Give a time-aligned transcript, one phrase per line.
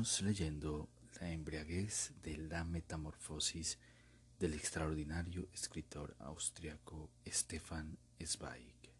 [0.00, 0.88] Leyendo
[1.20, 3.78] La embriaguez de la metamorfosis
[4.38, 8.94] del extraordinario escritor austriaco Stefan Zweig.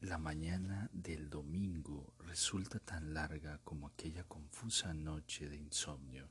[0.00, 6.28] La mañana del domingo resulta tan larga como aquella confusa noche de insomnio.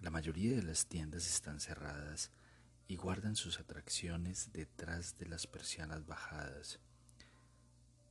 [0.00, 2.32] La mayoría de las tiendas están cerradas
[2.88, 6.80] y guardan sus atracciones detrás de las persianas bajadas.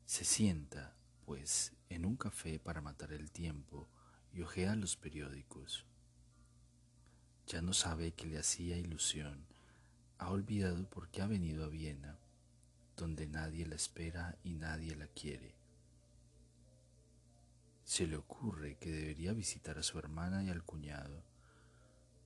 [0.05, 3.89] Se sienta, pues, en un café para matar el tiempo
[4.33, 5.85] y ojea los periódicos.
[7.47, 9.45] Ya no sabe que le hacía ilusión,
[10.17, 12.17] ha olvidado por qué ha venido a Viena
[12.95, 15.55] donde nadie la espera y nadie la quiere.
[17.83, 21.23] Se le ocurre que debería visitar a su hermana y al cuñado,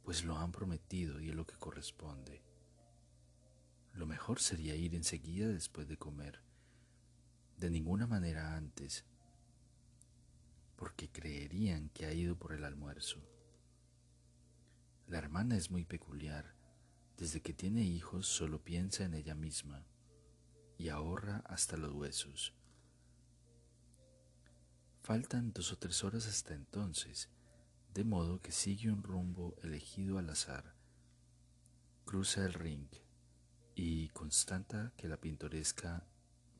[0.03, 2.41] pues lo han prometido y es lo que corresponde.
[3.93, 6.41] Lo mejor sería ir enseguida después de comer,
[7.57, 9.03] de ninguna manera antes,
[10.75, 13.19] porque creerían que ha ido por el almuerzo.
[15.07, 16.53] La hermana es muy peculiar,
[17.17, 19.85] desde que tiene hijos solo piensa en ella misma
[20.77, 22.53] y ahorra hasta los huesos.
[25.01, 27.29] Faltan dos o tres horas hasta entonces,
[27.93, 30.75] de modo que sigue un rumbo elegido al azar.
[32.05, 32.87] Cruza el ring
[33.73, 36.05] y constata que la pintoresca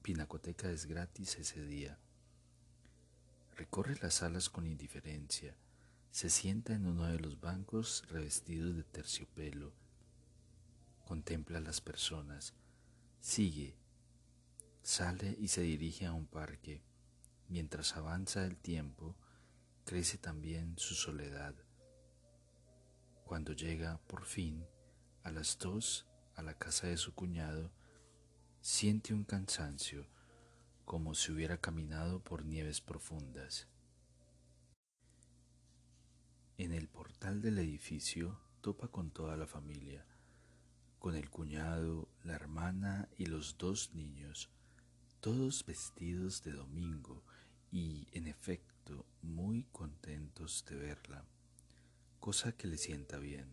[0.08, 2.00] pinacoteca es gratis ese día.
[3.58, 5.54] Recorre las salas con indiferencia,
[6.12, 9.74] se sienta en uno de los bancos revestidos de terciopelo,
[11.04, 12.54] contempla a las personas,
[13.20, 13.76] sigue
[14.82, 16.82] Sale y se dirige a un parque.
[17.50, 19.14] Mientras avanza el tiempo,
[19.84, 21.54] crece también su soledad.
[23.26, 24.66] Cuando llega, por fin,
[25.24, 26.08] a las dos
[26.38, 27.74] a la casa de su cuñado,
[28.70, 30.06] siente un cansancio
[30.84, 33.66] como si hubiera caminado por nieves profundas.
[36.58, 40.06] En el portal del edificio topa con toda la familia,
[41.00, 44.50] con el cuñado, la hermana y los dos niños,
[45.22, 47.24] todos vestidos de domingo
[47.72, 51.24] y, en efecto, muy contentos de verla,
[52.20, 53.50] cosa que le sienta bien.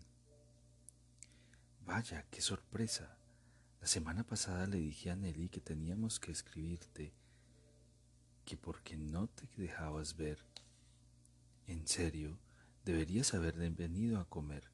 [1.86, 3.16] Vaya, qué sorpresa.
[3.84, 7.12] La semana pasada le dije a Nelly que teníamos que escribirte,
[8.46, 10.38] que porque no te dejabas ver.
[11.66, 12.38] En serio,
[12.86, 14.70] deberías haber venido a comer,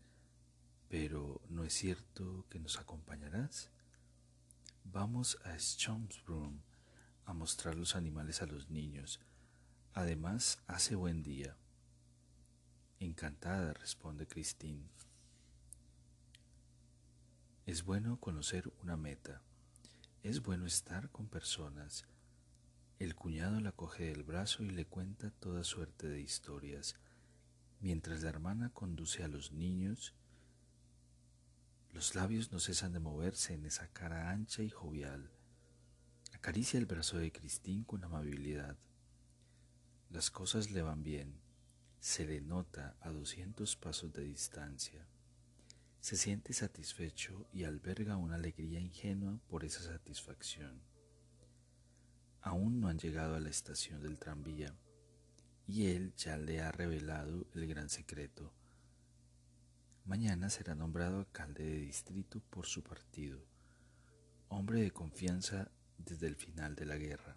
[0.88, 3.72] pero ¿no es cierto que nos acompañarás?
[4.84, 6.62] Vamos a Stromsbrunn
[7.25, 9.19] a mostrar los animales a los niños.
[9.92, 11.56] Además, hace buen día.
[13.00, 14.88] Encantada, responde Christine.
[17.70, 19.42] Es bueno conocer una meta.
[20.25, 22.04] Es bueno estar con personas.
[22.98, 26.97] El cuñado la coge del brazo y le cuenta toda suerte de historias,
[27.78, 30.14] mientras la hermana conduce a los niños.
[31.92, 35.30] Los labios no cesan de moverse en esa cara ancha y jovial
[36.32, 38.78] Acaricia el brazo de Cristín con amabilidad.
[40.10, 41.41] Las cosas le van bien.
[42.00, 45.06] Se le nota a doscientos pasos de distancia.
[46.00, 50.80] Se siente satisfecho y alberga una alegría ingenua por esa satisfacción.
[52.40, 54.74] Aún no han llegado a la estación del tranvía
[55.66, 58.54] y él ya le ha revelado el gran secreto.
[60.06, 63.44] Mañana será nombrado alcalde de distrito por su partido,
[64.48, 67.36] hombre de confianza desde el final de la guerra.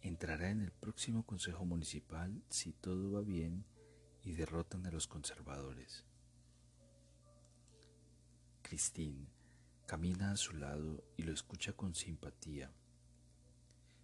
[0.00, 3.64] Entrará en el próximo Consejo Municipal si todo va bien
[4.22, 6.04] y derrotan a los conservadores.
[8.74, 9.28] Christine
[9.86, 12.72] camina a su lado y lo escucha con simpatía.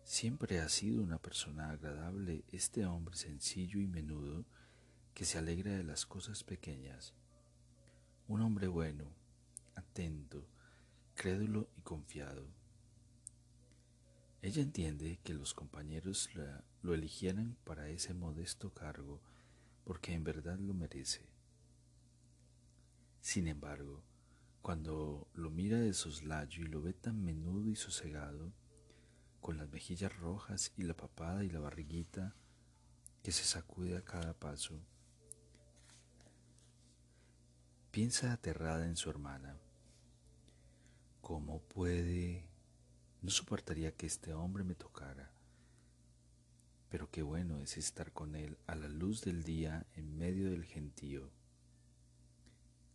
[0.04, 4.44] Siempre ha sido una persona agradable este hombre sencillo y menudo
[5.12, 7.14] que se alegra de las cosas pequeñas.
[8.28, 9.12] Un hombre bueno,
[9.74, 10.46] atento,
[11.16, 12.46] crédulo y confiado
[14.40, 16.30] ella entiende que los compañeros
[16.82, 19.20] lo eligieran para ese modesto cargo
[19.82, 21.28] porque en verdad lo merece.
[23.20, 24.04] Sin embargo,
[24.62, 28.52] Cuando lo mira de soslayo y lo ve tan menudo y sosegado,
[29.40, 32.34] con las mejillas rojas y la papada y la barriguita
[33.22, 34.80] que se sacude a cada paso,
[37.90, 39.58] piensa aterrada en su hermana.
[41.22, 42.46] ¿Cómo puede?
[43.22, 45.30] No soportaría que este hombre me tocara.
[46.90, 50.64] Pero qué bueno es estar con él a la luz del día en medio del
[50.64, 51.30] gentío.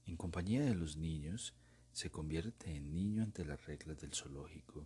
[0.05, 1.53] En compañía de los niños,
[1.91, 4.85] se convierte en niño ante las reglas del zoológico.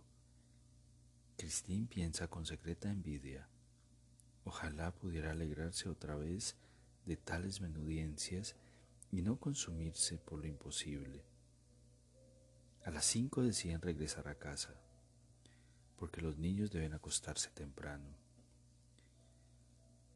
[1.36, 3.48] Christine piensa con secreta envidia.
[4.44, 6.56] Ojalá pudiera alegrarse otra vez
[7.04, 8.56] de tales menudiencias
[9.10, 11.24] y no consumirse por lo imposible.
[12.84, 14.74] A las cinco deciden regresar a casa,
[15.96, 18.16] porque los niños deben acostarse temprano.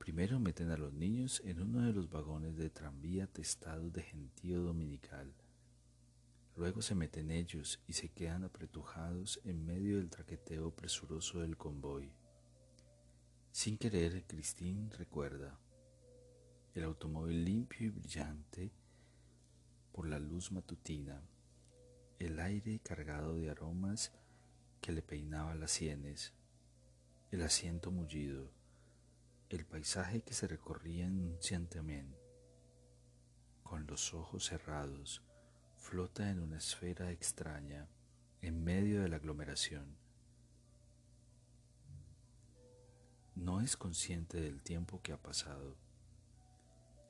[0.04, 4.60] Primero meten a los niños en uno de los vagones de tranvía testados de gentío
[4.60, 5.32] dominical.
[6.56, 12.12] Luego se meten ellos y se quedan apretujados en medio del traqueteo presuroso del convoy.
[13.50, 15.58] Sin querer, Christine recuerda
[16.74, 18.72] el automóvil limpio y brillante
[19.90, 21.22] por la luz matutina,
[22.18, 24.12] el aire cargado de aromas
[24.82, 26.34] que le peinaba las sienes,
[27.30, 28.52] el asiento mullido,
[29.54, 31.38] el paisaje que se recorría en un
[33.62, 35.22] Con los ojos cerrados,
[35.76, 37.88] flota en una esfera extraña
[38.42, 39.96] en medio de la aglomeración.
[43.34, 45.76] No es consciente del tiempo que ha pasado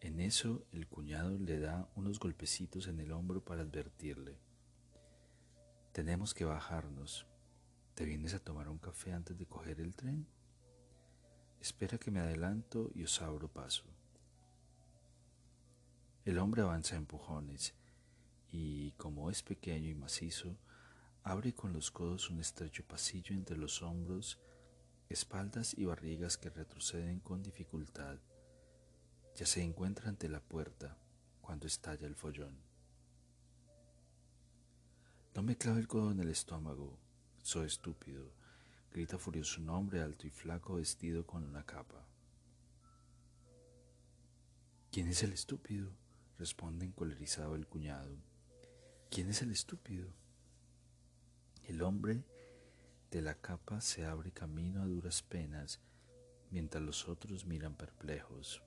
[0.04, 4.38] en eso el cuñado le da unos golpecitos en el hombro para advertirle.
[5.92, 7.26] Tenemos que bajarnos.
[7.94, 10.26] ¿Te vienes a tomar un café antes de coger el tren?
[11.60, 13.84] Espera que me adelanto y os abro paso.
[16.24, 17.74] El hombre avanza a empujones
[18.50, 20.56] y, como es pequeño y macizo,
[21.22, 24.38] abre con los codos un estrecho pasillo entre los hombros,
[25.08, 28.18] espaldas y barrigas que retroceden con dificultad.
[29.36, 30.96] Ya se encuentra ante la puerta
[31.40, 32.56] cuando estalla el follón.
[35.34, 36.96] No me clave el codo en el estómago,
[37.42, 38.32] soy estúpido,
[38.94, 42.06] grita furioso un hombre alto y flaco vestido con una capa.
[44.90, 45.90] ¿Quién es el estúpido?
[46.38, 48.16] responde encolerizado el cuñado.
[49.10, 50.08] ¿Quién es el estúpido?
[51.64, 52.24] El hombre
[53.10, 55.80] de la capa se abre camino a duras penas
[56.50, 58.62] mientras los otros miran perplejos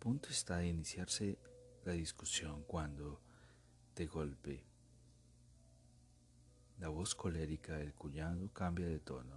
[0.00, 1.38] punto está de iniciarse
[1.84, 3.20] la discusión cuando,
[3.94, 4.64] de golpe,
[6.80, 9.36] la voz colérica del cuñado cambia de tono.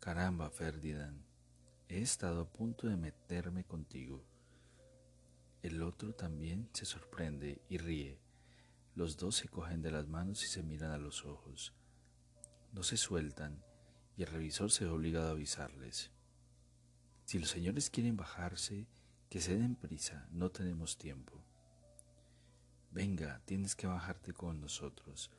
[0.00, 1.24] Caramba, Ferdinand,
[1.88, 4.26] he estado a punto de meterme contigo.
[5.62, 8.18] El otro también se sorprende y ríe.
[8.96, 11.72] Los dos se cogen de las manos y se miran a los ojos.
[12.72, 13.62] No se sueltan
[14.16, 16.10] y el revisor se ve obligado a avisarles.
[17.24, 18.88] Si los señores quieren bajarse,
[19.28, 21.40] que se den prisa, no tenemos tiempo.
[22.90, 25.30] Venga, tienes que bajarte con nosotros,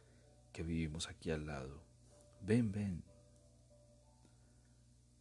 [0.58, 1.84] que vivimos aquí al lado.
[2.42, 3.04] Ven, ven.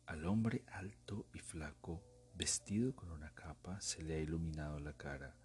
[0.06, 2.02] Al hombre alto y flaco,
[2.34, 5.36] vestido con una capa, se le ha iluminado la cara.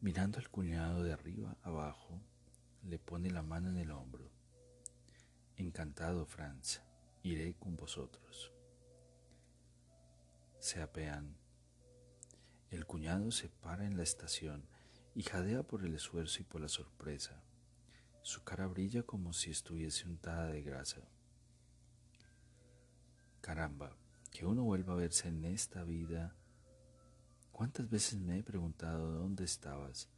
[0.00, 2.22] Mirando al cuñado de arriba abajo,
[2.84, 4.30] le pone la mano en el hombro.
[5.56, 6.82] Encantado, Franz,
[7.24, 8.52] iré con vosotros.
[10.60, 11.36] Se apean
[12.70, 14.68] el cuñado se para en la estación
[15.16, 17.42] y jadea por el esfuerzo y por la sorpresa.
[18.26, 21.00] Su cara brilla como si estuviese untada de grasa.
[23.40, 23.96] Caramba,
[24.32, 26.34] que uno vuelva a verse en esta vida.
[27.52, 30.08] ¿Cuántas veces me he preguntado dónde estabas?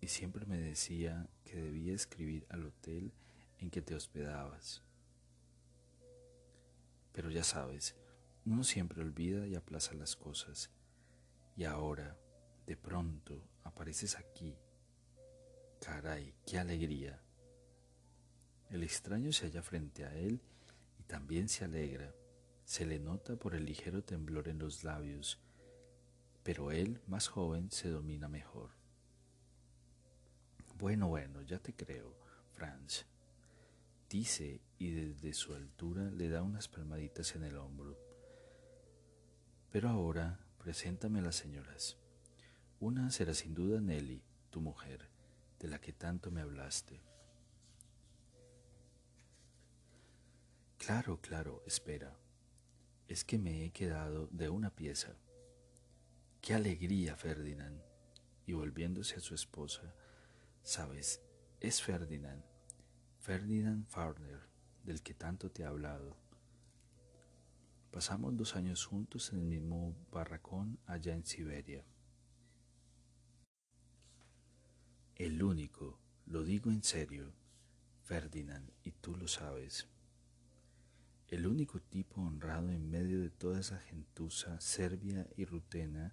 [0.00, 3.12] Y siempre me decía que debía escribir al hotel
[3.58, 4.82] en que te hospedabas.
[7.12, 7.96] Pero ya sabes,
[8.46, 10.70] uno siempre olvida y aplaza las cosas
[11.54, 12.16] y ahora,
[12.64, 14.56] de pronto, apareces aquí.
[15.82, 17.22] Caray, qué alegría.
[18.72, 20.40] El extraño se halla frente a él
[20.98, 22.12] y también se alegra.
[22.64, 25.38] Se le nota por el ligero temblor en los labios,
[26.42, 28.70] pero él, más joven, se domina mejor.
[30.76, 32.16] Bueno, bueno, ya te creo,
[32.50, 33.04] Franz.
[34.08, 37.96] Dice y desde su altura le da unas palmaditas en el hombro.
[39.70, 41.96] Pero ahora Preséntame a las señoras.
[42.78, 45.08] Una será sin duda Nelly, tu mujer,
[45.58, 47.02] de la que tanto me hablaste.
[50.84, 52.18] Claro, claro, espera.
[53.06, 55.16] Es que me he quedado de una pieza.
[56.40, 57.80] ¡Qué alegría, Ferdinand!
[58.46, 59.94] Y volviéndose a su esposa,
[60.64, 61.22] Sabes,
[61.60, 62.42] es Ferdinand,
[63.20, 64.40] Ferdinand Farner,
[64.82, 66.16] del que tanto te he hablado.
[67.92, 71.84] Pasamos dos años juntos en el mismo barracón allá en Siberia.
[75.14, 77.32] El único, lo digo en serio,
[78.02, 79.86] Ferdinand, y tú lo sabes.
[81.32, 86.12] El único tipo honrado en medio de toda esa gentuza serbia y rutena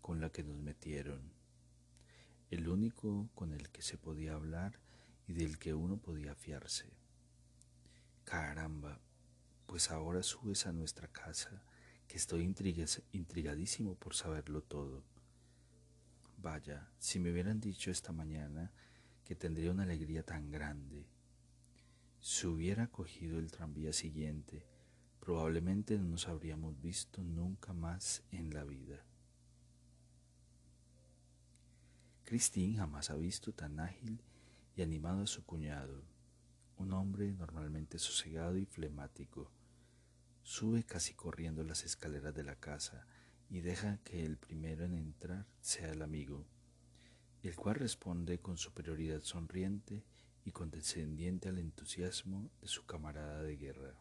[0.00, 1.30] con la que nos metieron.
[2.50, 4.80] El único con el que se podía hablar
[5.28, 6.90] y del que uno podía fiarse.
[8.24, 9.00] Caramba,
[9.68, 11.62] pues ahora subes a nuestra casa,
[12.08, 12.42] que estoy
[13.12, 15.04] intrigadísimo por saberlo todo.
[16.36, 18.72] Vaya, si me hubieran dicho esta mañana
[19.24, 21.06] que tendría una alegría tan grande.
[22.30, 24.62] Si hubiera cogido el tranvía siguiente,
[25.18, 29.02] probablemente no nos habríamos visto nunca más en la vida.
[32.24, 34.20] Christine jamás ha visto tan ágil
[34.76, 36.04] y animado a su cuñado,
[36.76, 39.50] un hombre normalmente sosegado y flemático.
[40.42, 43.06] Sube casi corriendo las escaleras de la casa
[43.48, 46.46] y deja que el primero en entrar sea el amigo,
[47.42, 50.04] el cual responde con superioridad sonriente
[50.48, 53.94] y condescendiente al entusiasmo de su camarada de guerra.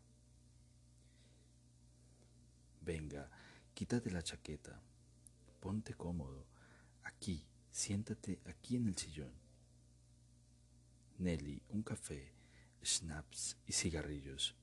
[2.80, 3.30] Venga,
[3.74, 4.82] quítate la chaqueta,
[5.60, 6.48] ponte cómodo,
[7.04, 9.34] aquí, siéntate aquí en el sillón.
[11.18, 12.32] Nelly, un café,
[12.82, 14.56] snaps y cigarrillos.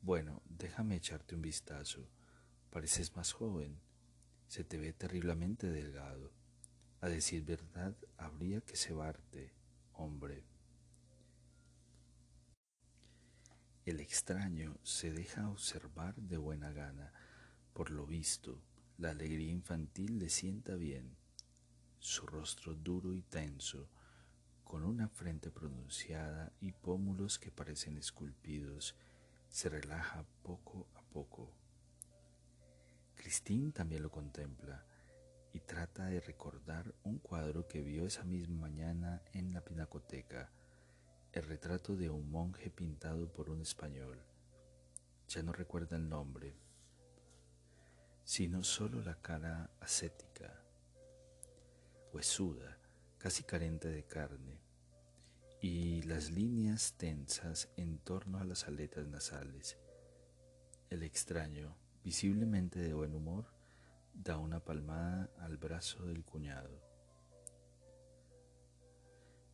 [0.00, 2.08] Bueno, déjame echarte un vistazo.
[2.70, 3.78] Pareces más joven.
[4.48, 6.32] Se te ve terriblemente delgado.
[7.02, 9.52] A decir verdad, habría que cebarte,
[9.92, 10.53] hombre.
[13.84, 17.12] El extraño se deja observar de buena gana.
[17.74, 18.62] Por lo visto,
[18.96, 21.18] la alegría infantil le sienta bien.
[21.98, 23.90] Su rostro duro y tenso,
[24.64, 28.94] con una frente pronunciada y pómulos que parecen esculpidos,
[29.50, 31.52] se relaja poco a poco.
[33.16, 34.82] Christine también lo contempla
[35.52, 40.50] y trata de recordar un cuadro que vio esa misma mañana en la pinacoteca,
[41.34, 44.22] el retrato de un monje pintado por un español.
[45.26, 46.54] Ya no recuerda el nombre,
[48.22, 50.62] sino solo la cara ascética,
[52.12, 52.78] huesuda,
[53.18, 54.60] casi carente de carne,
[55.60, 59.76] y las líneas tensas en torno a las aletas nasales.
[60.88, 63.46] El extraño, visiblemente de buen humor,
[64.12, 66.80] da una palmada al brazo del cuñado.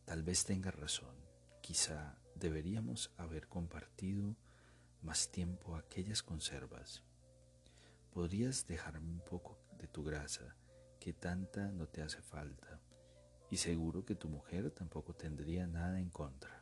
[0.05, 1.30] Tal vez tenga razón,
[1.71, 4.35] quizá deberíamos haber compartido
[5.03, 7.01] más tiempo aquellas conservas.
[8.11, 10.57] Podrías dejarme un poco de tu grasa,
[10.99, 12.81] que tanta no te hace falta,
[13.49, 16.61] y seguro que tu mujer tampoco tendría nada en contra.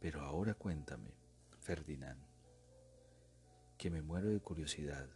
[0.00, 1.14] Pero ahora cuéntame,
[1.60, 2.26] Ferdinand,
[3.78, 5.08] que me muero de curiosidad.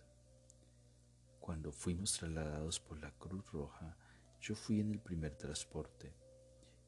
[1.40, 3.96] Cuando fuimos trasladados por la Cruz Roja,
[4.40, 6.19] yo fui en el primer transporte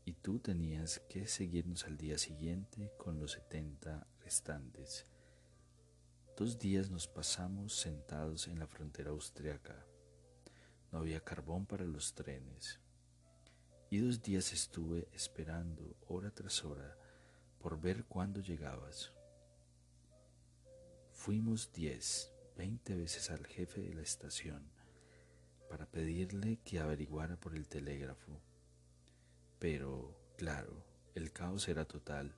[0.05, 5.07] y tú tenías que seguirnos al día siguiente con los 70 restantes.
[6.37, 9.87] Dos días nos pasamos sentados en la frontera austriaca.
[10.91, 12.81] No había carbón para los trenes.
[13.91, 16.97] Y dos días estuve esperando hora tras hora
[17.61, 19.13] por ver cuándo llegabas.
[21.13, 24.73] Fuimos diez, veinte veces al jefe de la estación
[25.69, 28.41] para pedirle que averiguara por el telégrafo.
[29.63, 32.35] Pero, claro, el caos era total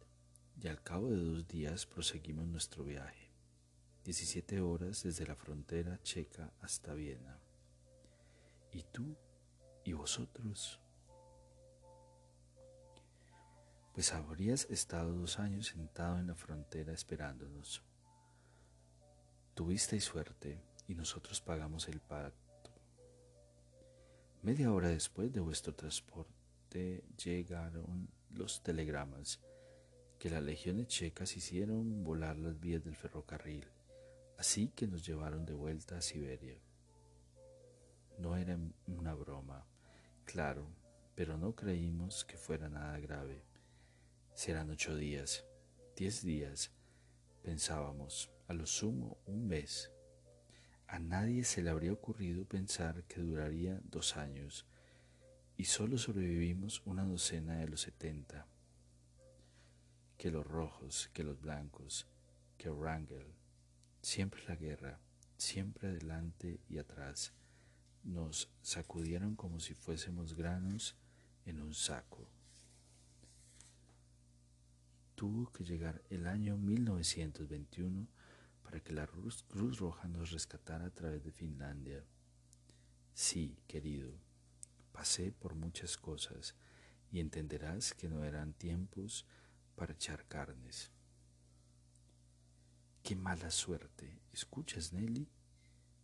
[0.61, 3.33] y al cabo de dos días proseguimos nuestro viaje.
[4.05, 7.41] 17 horas desde la frontera checa hasta Viena.
[8.73, 9.17] ¿Y tú?
[9.85, 10.79] ¿Y vosotros?
[13.95, 17.83] Pues habrías estado dos años sentado en la frontera esperándonos.
[19.55, 22.71] Tuvisteis suerte y nosotros pagamos el pacto.
[24.43, 26.44] Media hora después de vuestro transporte
[27.23, 29.41] llegaron los telegramas
[30.19, 33.67] que las legiones checas hicieron volar las vías del ferrocarril,
[34.39, 36.59] así que nos llevaron de vuelta a Siberia.
[38.19, 39.67] No era una broma,
[40.25, 40.67] claro,
[41.15, 43.45] pero no creímos que fuera nada grave.
[44.35, 45.45] Serán ocho días,
[45.97, 46.73] diez días,
[47.43, 49.91] pensábamos a lo sumo un mes.
[50.89, 54.67] A nadie se le habría ocurrido pensar que duraría dos años
[55.57, 58.47] y solo sobrevivimos una docena de los setenta.
[60.17, 62.07] Que los rojos, que los blancos,
[62.57, 63.35] que Wrangel,
[64.03, 65.01] siempre la guerra,
[65.37, 67.33] siempre adelante y atrás,
[68.03, 70.97] nos sacudieron como si fuésemos granos
[71.47, 72.29] en un saco.
[75.15, 78.09] Tuvo que llegar el año 1921
[78.63, 79.45] para que la Cruz
[79.79, 82.05] Roja nos rescatara a través de Finlandia.
[83.15, 84.13] Sí, querido,
[84.95, 86.55] pasé por muchas cosas
[87.11, 89.27] y entenderás que no eran tiempos
[89.75, 90.93] para echar carnes.
[93.03, 94.23] Qué mala suerte.
[94.33, 95.29] ¿Escuchas, Nelly?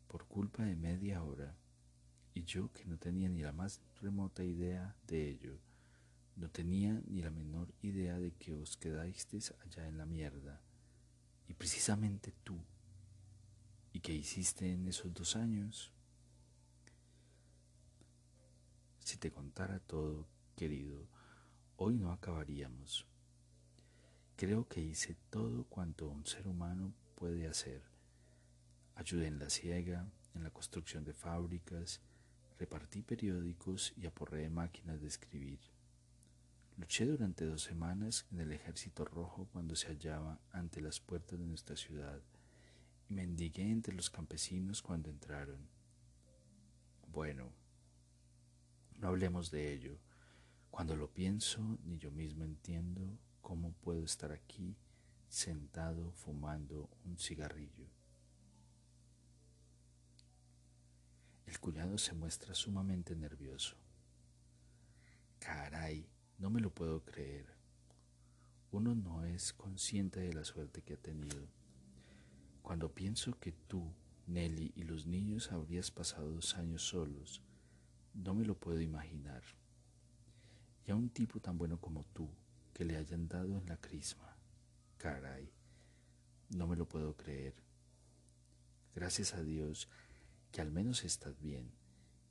[0.08, 1.56] Por culpa de media hora.
[2.34, 5.60] Y yo que no tenía ni la más remota idea de ello.
[6.34, 10.60] No tenía ni la menor idea de que os quedasteis allá en la mierda.
[11.46, 12.58] Y precisamente tú.
[13.92, 15.92] ¿Y qué hiciste en esos dos años?
[19.00, 21.08] Si te contara todo, querido,
[21.76, 23.06] hoy no acabaríamos.
[24.36, 27.82] Creo que hice todo cuanto un ser humano puede hacer.
[28.94, 32.00] Ayudé en la siega, en la construcción de fábricas,
[32.58, 35.60] repartí periódicos y aporré máquinas de escribir.
[36.76, 41.46] Luché durante dos semanas en el ejército rojo cuando se hallaba ante las puertas de
[41.46, 42.20] nuestra ciudad
[43.08, 45.68] y mendigué entre los campesinos cuando entraron.
[47.08, 47.52] Bueno,
[49.00, 49.98] no hablemos de ello.
[50.70, 54.76] Cuando lo pienso, ni yo mismo entiendo cómo puedo estar aquí
[55.28, 57.86] sentado fumando un cigarrillo.
[61.46, 63.76] El cuñado se muestra sumamente nervioso.
[65.38, 66.06] Caray,
[66.38, 67.46] no me lo puedo creer.
[68.70, 71.48] Uno no es consciente de la suerte que ha tenido.
[72.62, 73.92] Cuando pienso que tú,
[74.26, 77.42] Nelly y los niños habrías pasado dos años solos,
[78.14, 79.42] no me lo puedo imaginar.
[80.86, 82.28] Y a un tipo tan bueno como tú,
[82.72, 84.36] que le hayan dado en la crisma.
[84.98, 85.50] Caray,
[86.50, 87.54] no me lo puedo creer.
[88.94, 89.88] Gracias a Dios
[90.50, 91.70] que al menos estás bien,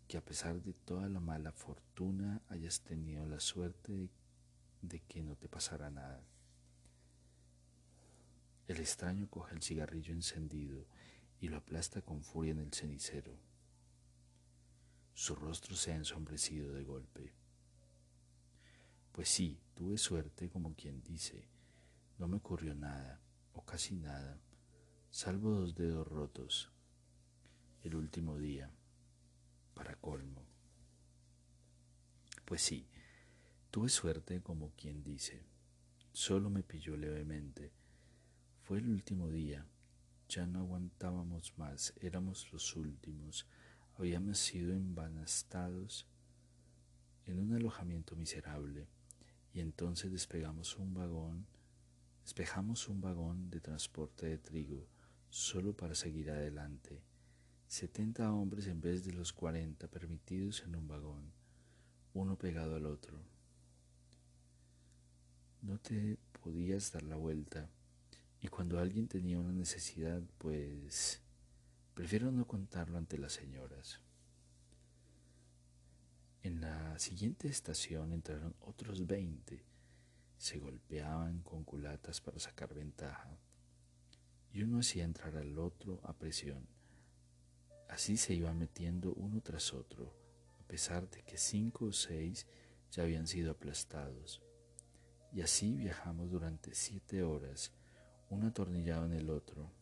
[0.07, 4.09] que a pesar de toda la mala fortuna hayas tenido la suerte de,
[4.81, 6.23] de que no te pasara nada.
[8.67, 10.85] El extraño coge el cigarrillo encendido
[11.39, 13.48] y lo aplasta con furia en el cenicero.
[15.19, 17.33] Su rostro se ha ensombrecido de golpe.
[19.11, 21.49] Pues sí, tuve suerte como quien dice,
[22.17, 23.19] no me ocurrió nada,
[23.51, 24.39] o casi nada,
[25.09, 26.71] salvo dos dedos rotos.
[27.83, 28.71] El último día,
[29.73, 30.45] para colmo.
[32.45, 32.87] Pues sí,
[33.71, 35.43] tuve suerte como quien dice,
[36.13, 37.73] solo me pilló levemente.
[38.61, 39.67] Fue el último día,
[40.29, 43.45] ya no aguantábamos más, éramos los últimos,
[43.99, 46.07] habíamos sido embanastados
[47.25, 48.87] en un alojamiento miserable
[49.53, 51.45] y entonces despegamos un vagón,
[52.23, 54.87] despejamos un vagón de transporte de trigo
[55.29, 57.01] solo para seguir adelante.
[57.67, 61.33] Setenta hombres en vez de los cuarenta permitidos en un vagón,
[62.13, 63.19] uno pegado al otro.
[65.61, 67.69] No te podías dar la vuelta
[68.41, 71.21] y cuando alguien tenía una necesidad, pues
[71.99, 73.99] Prefiero no contarlo ante las señoras.
[76.41, 79.65] En la siguiente estación entraron otros veinte.
[80.37, 83.37] Se golpeaban con culatas para sacar ventaja.
[84.53, 86.69] Y uno hacía entrar al otro a presión.
[87.89, 90.15] Así se iban metiendo uno tras otro,
[90.57, 92.47] a pesar de que cinco o seis
[92.91, 94.41] ya habían sido aplastados.
[95.33, 97.73] Y así viajamos durante siete horas,
[98.29, 99.77] uno atornillado en el otro,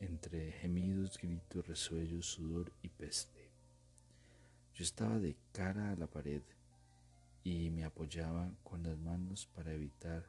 [0.00, 3.50] entre gemidos, gritos, resuellos, sudor y peste.
[4.74, 6.42] Yo estaba de cara a la pared
[7.42, 10.26] y me apoyaba con las manos para evitar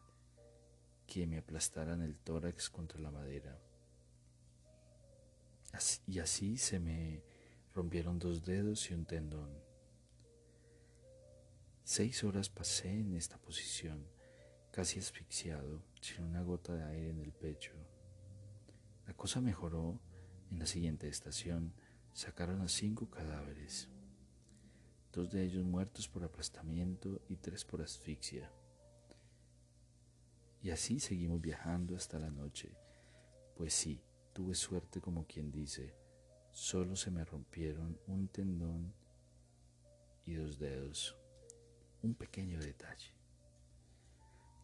[1.06, 3.60] que me aplastaran el tórax contra la madera.
[6.08, 7.24] y así se me
[7.74, 9.52] rompieron dos dedos y un tendón.
[11.84, 14.06] Seis horas pasé en esta posición,
[14.72, 17.74] casi asfixiado, sin una gota de aire en el pecho.
[19.08, 20.00] La cosa mejoró.
[20.52, 21.74] En la siguiente estación
[22.14, 23.90] sacaron a cinco cadáveres,
[25.12, 28.50] dos de ellos muertos por aplastamiento y tres por asfixia.
[30.62, 32.78] Y así seguimos viajando hasta la noche,
[33.56, 34.02] pues sí,
[34.34, 35.94] tuve suerte como quien dice,
[36.52, 38.94] solo se me rompieron un tendón
[40.26, 41.18] y dos dedos,
[42.02, 43.14] un pequeño detalle.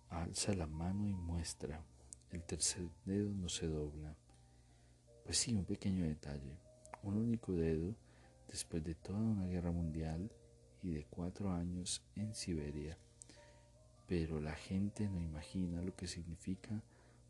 [0.09, 1.85] Alza la mano y muestra,
[2.29, 4.17] el tercer dedo no se dobla.
[5.23, 6.57] Pues sí, un pequeño detalle.
[7.01, 7.95] Un único dedo
[8.47, 10.29] después de toda una guerra mundial
[10.81, 12.97] y de cuatro años en Siberia.
[14.07, 16.83] Pero la gente no imagina lo que significa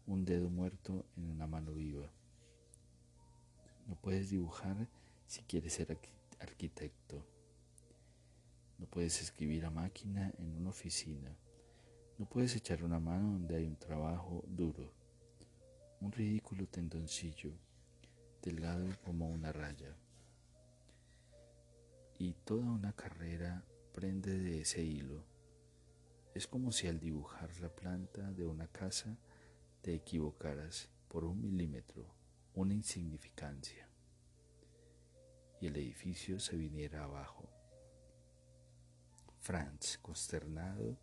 [0.08, 2.10] un dedo muerto en una mano viva.
[3.88, 4.88] No puedes dibujar
[5.28, 5.98] si quieres ser
[6.40, 7.24] arquitecto.
[8.80, 11.38] No puedes escribir a máquina en una oficina.
[12.18, 14.92] No puedes echar una mano donde hay un trabajo duro.
[16.02, 17.54] Un ridículo tendoncillo,
[18.44, 19.96] delgado como una raya.
[22.20, 25.24] Y toda una carrera prende de ese hilo.
[26.36, 29.18] Es como si al dibujar la planta de una casa
[29.82, 32.14] te equivocaras por un milímetro,
[32.54, 33.88] una insignificancia,
[35.62, 37.50] y el edificio se viniera abajo.
[39.40, 40.98] Franz, consternado,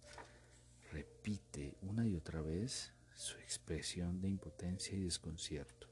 [0.93, 5.90] repite una y otra vez su expresión de impotencia y desconcierto.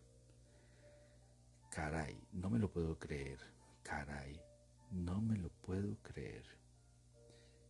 [1.78, 3.38] Caray, no me lo puedo creer.
[3.84, 4.36] Caray,
[4.90, 6.44] no me lo puedo creer.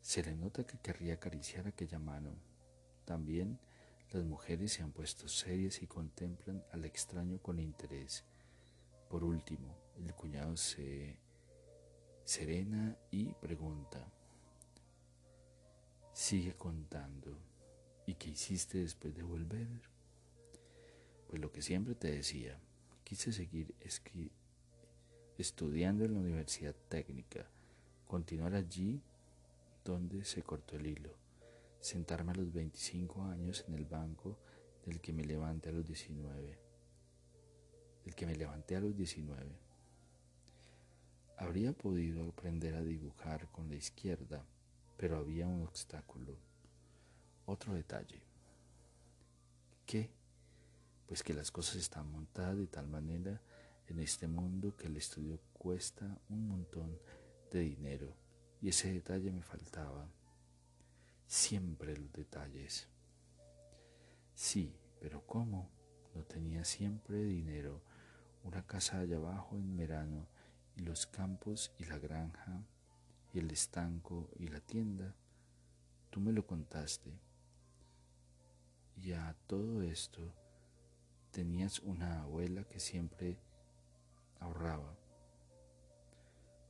[0.01, 2.31] Se le nota que querría acariciar aquella mano.
[3.05, 3.61] También
[4.13, 8.25] las mujeres se han puesto serias y contemplan al extraño con interés.
[9.11, 11.19] Por último, el cuñado se
[12.25, 14.11] serena y pregunta.
[16.15, 17.37] Sigue contando.
[18.07, 19.83] ¿Y qué hiciste después de volver?
[21.27, 22.59] Pues lo que siempre te decía,
[23.09, 23.75] quise seguir
[25.39, 27.49] estudiando en la Universidad Técnica,
[28.07, 29.01] continuar allí
[29.83, 31.17] donde se cortó el hilo,
[31.81, 34.37] sentarme a los 25 años en el banco
[34.85, 36.59] del que me levanté a los 19,
[38.05, 39.59] del que me levanté a los 19.
[41.39, 44.45] Habría podido aprender a dibujar con la izquierda,
[44.99, 46.37] pero había un obstáculo.
[47.47, 48.21] Otro detalle.
[49.87, 50.18] ¿Qué?
[51.09, 53.41] Pues que las cosas están montadas de tal manera
[53.87, 56.99] en este mundo que el estudio cuesta un montón
[57.51, 58.15] de dinero
[58.61, 60.07] y ese detalle me faltaba.
[61.27, 62.89] Siempre los detalles.
[64.35, 65.71] Sí, pero ¿cómo?
[66.15, 67.83] No tenía siempre dinero,
[68.45, 70.29] una casa allá abajo en verano
[70.77, 72.67] y los campos y la granja
[73.33, 75.15] y el estanco y la tienda.
[76.11, 77.19] Tú me lo contaste.
[78.97, 80.35] Y a todo esto
[81.31, 83.39] tenías una abuela que siempre
[84.41, 84.97] ahorraba.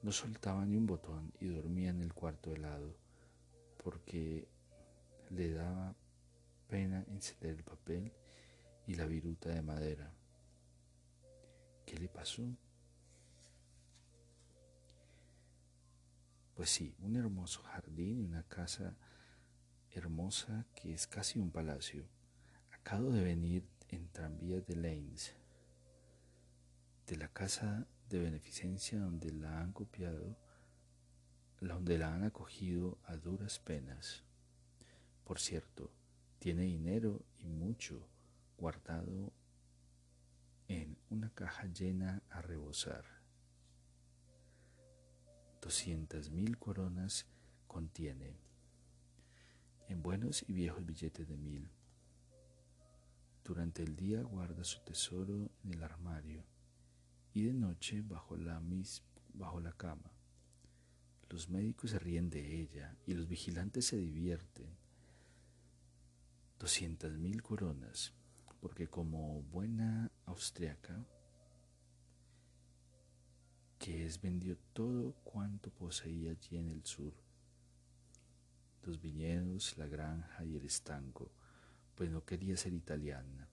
[0.02, 2.96] No soltaba ni un botón y dormía en el cuarto helado
[3.82, 4.48] porque
[5.30, 5.94] le daba
[6.68, 8.12] pena encender el papel
[8.86, 10.12] y la viruta de madera.
[11.84, 12.44] ¿Qué le pasó?
[16.54, 18.96] Pues sí, un hermoso jardín y una casa
[19.92, 22.08] hermosa que es casi un palacio.
[22.72, 25.34] Acabo de venir en tranvía de Lanes,
[27.06, 30.36] de la casa de beneficencia donde la han copiado,
[31.60, 34.24] donde la han acogido a duras penas.
[35.24, 35.90] Por cierto,
[36.38, 38.08] tiene dinero y mucho
[38.56, 39.32] guardado
[40.68, 43.04] en una caja llena a rebosar.
[45.60, 47.26] Doscientas mil coronas
[47.66, 48.38] contiene,
[49.88, 51.70] en buenos y viejos billetes de mil.
[53.48, 56.44] Durante el día guarda su tesoro en el armario
[57.32, 58.60] y de noche bajo la,
[59.32, 60.12] bajo la cama.
[61.30, 64.66] Los médicos se ríen de ella y los vigilantes se divierten.
[66.58, 68.12] Doscientas mil coronas,
[68.60, 71.06] porque como buena austriaca,
[73.78, 77.14] que es vendió todo cuanto poseía allí en el sur,
[78.82, 81.30] los viñedos, la granja y el estanco,
[81.98, 83.48] pues no quería ser italiana,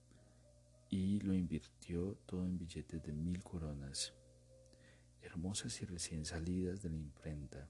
[0.88, 4.14] y lo invirtió todo en billetes de mil coronas,
[5.20, 7.68] hermosas y recién salidas de la imprenta,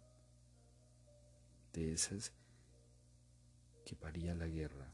[1.72, 2.34] de esas
[3.86, 4.92] que paría la guerra.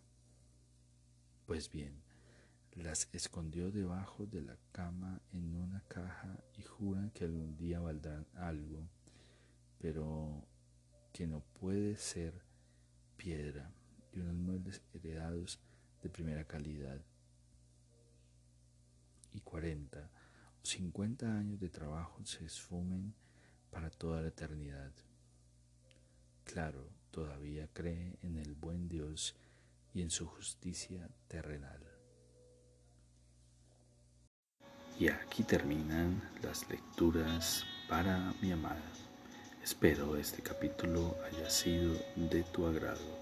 [1.47, 2.01] Pues bien,
[2.75, 8.25] las escondió debajo de la cama en una caja y juran que algún día valdrán
[8.35, 8.89] algo,
[9.81, 10.47] pero
[11.13, 12.41] que no puede ser
[13.17, 13.75] piedra
[14.13, 15.59] y unos muebles heredados
[16.03, 17.01] de primera calidad.
[19.33, 20.11] Y 40
[20.63, 23.15] o 50 años de trabajo se esfumen
[23.71, 24.93] para toda la eternidad.
[26.45, 29.35] Claro, todavía cree en el buen Dios
[29.95, 31.81] y en su justicia terrenal.
[34.99, 38.93] Y aquí terminan las lecturas para mi amada.
[39.63, 43.22] Espero este capítulo haya sido de tu agrado.